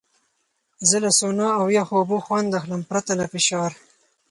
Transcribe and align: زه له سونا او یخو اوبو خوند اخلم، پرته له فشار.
زه 0.89 0.97
له 1.05 1.11
سونا 1.19 1.49
او 1.59 1.65
یخو 1.77 1.93
اوبو 1.99 2.17
خوند 2.25 2.57
اخلم، 2.59 2.81
پرته 2.89 3.11
له 3.19 3.25
فشار. 3.33 3.71